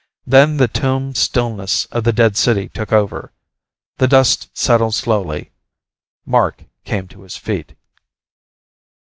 Then 0.25 0.57
the 0.57 0.67
tomb 0.67 1.13
stillness 1.13 1.85
of 1.91 2.05
the 2.05 2.11
dead 2.11 2.35
city 2.35 2.69
took 2.69 2.91
over. 2.91 3.31
The 3.97 4.07
dust 4.07 4.49
settled 4.57 4.95
slowly. 4.95 5.51
Mark 6.25 6.63
came 6.85 7.07
to 7.09 7.21
his 7.21 7.37
feet. 7.37 7.75